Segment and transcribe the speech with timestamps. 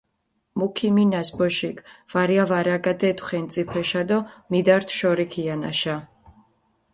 [0.59, 1.77] მუ ქიმინას ბოშიქ,
[2.11, 4.19] ვარია ვარაგადედუ ხენწიფეშა დო
[4.51, 5.95] მიდართუ შორი ქიანაშა.